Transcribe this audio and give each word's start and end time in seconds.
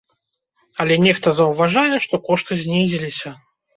Але 0.83 0.95
нехта 1.05 1.33
заўважае, 1.39 1.95
што 2.07 2.15
кошты 2.29 2.59
знізіліся. 2.65 3.29